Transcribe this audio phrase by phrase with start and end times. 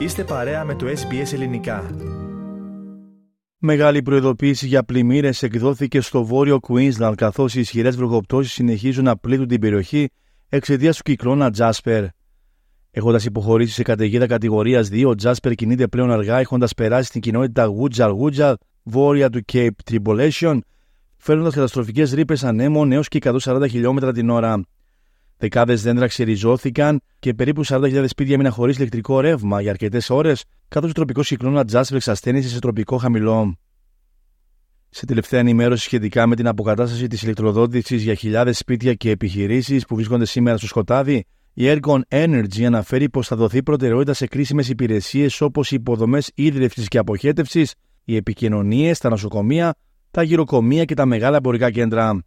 [0.00, 1.90] Είστε παρέα με το SBS Ελληνικά.
[3.58, 9.48] Μεγάλη προειδοποίηση για πλημμύρες εκδόθηκε στο βόρειο Queensland καθώς οι ισχυρές βροχοπτώσεις συνεχίζουν να πλήττουν
[9.48, 10.10] την περιοχή
[10.48, 12.06] εξαιτίας του κυκλώνα Jasper.
[12.90, 17.68] Έχοντας υποχωρήσει σε καταιγίδα κατηγορίας 2, ο Jasper κινείται πλέον αργά έχοντας περάσει στην κοινότητα
[17.80, 20.58] Woodjar Woodjar βόρεια του Cape Tribulation,
[21.16, 24.62] φέρνοντας καταστροφικές ρήπες ανέμων έως και 140 χιλιόμετρα την ώρα.
[25.40, 30.90] Δεκάδες δέντρα ξεριζώθηκαν και περίπου 40.000 σπίτια μείναν χωρίς ηλεκτρικό ρεύμα για αρκετές ώρες, καθώς
[30.90, 33.56] ο τροπικό κυκλώνα Jasper εξασθένησε σε τροπικό χαμηλό.
[34.88, 39.94] Σε τελευταία ενημέρωση σχετικά με την αποκατάσταση της ηλεκτροδότησης για χιλιάδες σπίτια και επιχειρήσεις που
[39.94, 45.40] βρίσκονται σήμερα στο σκοτάδι, η Ergon Energy αναφέρει πως θα δοθεί προτεραιότητα σε κρίσιμες υπηρεσίες
[45.40, 49.74] όπως οι υποδομές ίδρυυσης και αποχέτευσης, οι επικοινωνίες, τα νοσοκομεία,
[50.10, 52.20] τα γυροκομεία και τα μεγάλα εμπορικά κέντρα.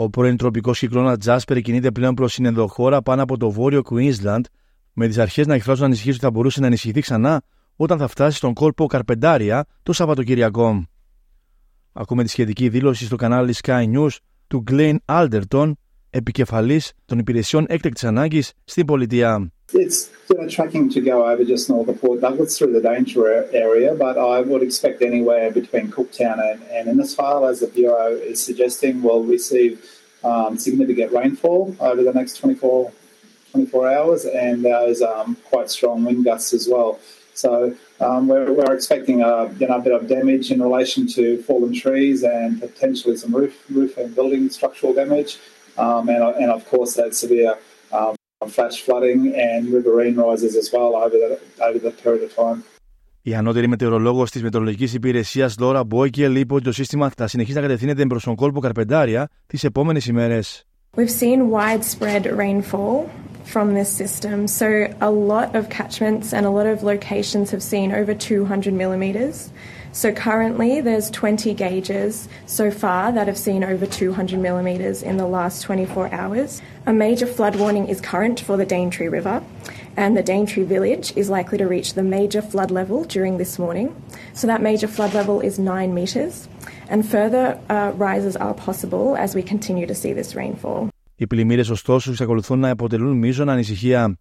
[0.00, 4.40] Ο πρώην τροπικός κυκλώνα Τζάσπερ κινείται πλέον προς την ενδοχώρα πάνω από το βόρειο Queensland,
[4.92, 7.42] με τις αρχές να εκφράζουν ανησυχίες ότι θα μπορούσε να ενισχυθεί ξανά
[7.76, 10.86] όταν θα φτάσει στον κόλπο Καρπεντάρια το Σαββατοκυριακό.
[11.92, 15.72] Ακούμε τη σχετική δήλωση στο κανάλι Sky News του Glenn Alderton,
[16.10, 19.52] επικεφαλής των υπηρεσιών έκτακτης ανάγκης στην πολιτεία.
[19.74, 23.44] It's you know, tracking to go over just north of Port Douglas through the danger
[23.52, 28.42] area, but I would expect anywhere between Cooktown and, and Innisfail, as the Bureau is
[28.42, 29.84] suggesting, will receive
[30.24, 32.90] um, significant rainfall over the next 24,
[33.52, 36.98] 24 hours and those um, quite strong wind gusts as well.
[37.34, 41.42] So um, we're, we're expecting a, you know, a bit of damage in relation to
[41.42, 45.38] fallen trees and potentially some roof, roof and building structural damage,
[45.76, 47.56] um, and, and of course that severe
[48.46, 52.62] flash flooding and riverine rises as well over the, over the period of time.
[53.22, 57.62] Η ανώτερη μετεωρολόγος της Μετεωρολογικής Υπηρεσίας Λόρα Μπόικελ είπε ότι το σύστημα θα συνεχίσει να
[57.62, 60.66] κατευθύνεται προς τον κόλπο Καρπεντάρια τις επόμενες ημέρες.
[60.96, 63.04] We've seen widespread rainfall
[63.48, 67.92] from this system, so a lot of catchments and a lot of locations have seen
[67.92, 69.50] over 200 millimetres.
[69.92, 75.26] So currently there's 20 gauges so far that have seen over 200 millimetres in the
[75.26, 76.60] last 24 hours.
[76.84, 79.42] A major flood warning is current for the Daintree River
[79.96, 83.96] and the Daintree village is likely to reach the major flood level during this morning.
[84.34, 86.48] So that major flood level is 9 metres
[86.90, 90.90] and further uh, rises are possible as we continue to see this rainfall.
[91.20, 94.18] Οι πλημμύρες, ωστόσο, εξακολουθούν να αποτελούν μείζον ανησυχία.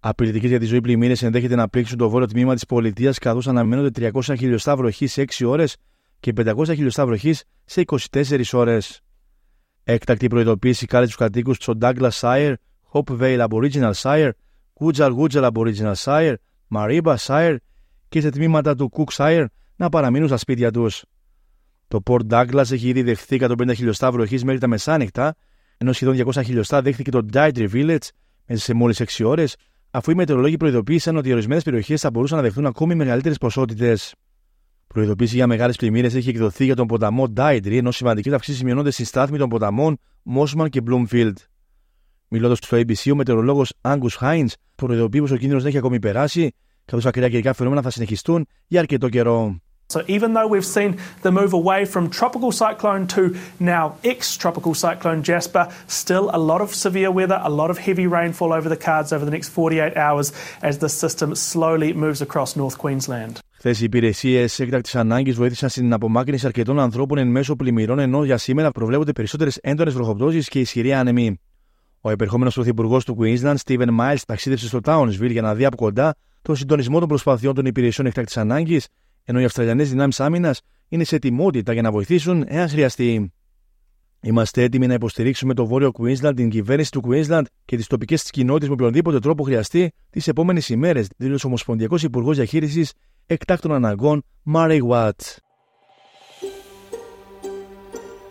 [0.00, 4.10] Απειλητικές για τη ζωή πλημμύρες ενδέχεται να πλήξουν το βόρειο τμήμα της πολιτείας, καθώς αναμένονται
[4.12, 5.76] 300 χιλιοστά βροχής σε 6 ώρες
[6.20, 9.00] και 500 χιλιοστά βροχής σε 24 ώρες.
[9.84, 12.54] Έκτακτη προειδοποίηση κάλεσε τους κατοίκους στο Douglas Shire,
[12.92, 14.30] Hope Vale Aboriginal Shire,
[14.80, 16.34] Woodjar Woodjar Aboriginal Shire,
[16.74, 17.56] Mariba Shire
[18.08, 19.44] και σε τμήματα του Cook Shire
[19.76, 21.04] να παραμείνουν στα σπίτια τους.
[21.88, 25.34] Το Port Douglas έχει ήδη δεχθεί 150 χιλιοστά βροχής μέχρι τα μεσάνυχτα,
[25.78, 28.08] ενώ σχεδόν 200 χιλιοστά δέχθηκε το Deirdre Village
[28.46, 29.56] μέσα σε μόλις 6 ώρες,
[29.90, 34.14] αφού οι μετεωρολόγοι προειδοποίησαν ότι ορισμένες περιοχές θα μπορούσαν να δεχθούν ακόμη μεγαλύτερες ποσότητες.
[34.86, 39.04] Προειδοποίηση για μεγάλες πλημμύρες έχει εκδοθεί για τον ποταμό Deirdre, ενώ σημαντικές αυξήσεις μειώνονται στη
[39.04, 39.98] στάθμη των ποταμών
[40.36, 41.32] Mosman και Bloomfield.
[42.28, 46.50] Μιλώντας στο ABC, ο μετεωρολόγος Angus Hines προειδοποιεί πως ο κίνδυνος δεν έχει ακόμη περάσει,
[46.84, 49.58] καθώς ακραία καιρικά φαινόμενα θα συνεχιστούν για αρκετό καιρό.
[49.88, 53.22] So even though we've seen the move away from tropical cyclone to
[53.60, 58.52] now ex-tropical cyclone Jasper, still a lot of severe weather, a lot of heavy rainfall
[58.52, 62.78] over the cards over the next 48 hours as the system slowly moves across North
[62.78, 63.38] Queensland.
[63.50, 68.36] Χθες οι υπηρεσίες έκτακτης ανάγκης βοήθησαν στην απομάκρυνση αρκετών ανθρώπων εν μέσω πλημμυρών, ενώ για
[68.36, 71.40] σήμερα προβλέπονται περισσότερες έντονες βροχοπτώσεις και ισχυρή άνεμη.
[72.00, 76.14] Ο επερχόμενος πρωθυπουργός του Queensland, Steven Miles, ταξίδευσε στο Townsville για να δει από κοντά
[76.42, 78.88] τον συντονισμό των προσπαθειών των υπηρεσιών εκτάκτη ανάγκης,
[79.24, 83.32] ενώ οι Αυστραλιανές δυνάμεις άμυνας είναι σε ετοιμότητα για να βοηθήσουν εάν χρειαστεί.
[84.20, 88.30] Είμαστε έτοιμοι να υποστηρίξουμε το Βόρειο Queensland, την κυβέρνηση του Queensland και τις τοπικές της
[88.30, 92.92] κοινότητες με οποιονδήποτε τρόπο χρειαστεί τις επόμενες ημέρες, δήλωσε ο Ομοσπονδιακός Υπουργός Διαχείρισης
[93.26, 94.24] Εκτάκτων Αναγκών,
[94.54, 95.10] Murray Watt.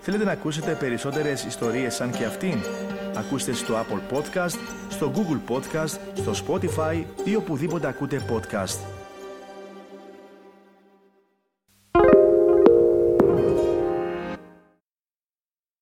[0.00, 2.54] Θέλετε να ακούσετε περισσότερες ιστορίες σαν και αυτήν;
[3.16, 4.56] Ακούστε στο Apple Podcast,
[4.88, 9.01] στο Google Podcast, στο Spotify ή οπουδήποτε ακούτε podcast.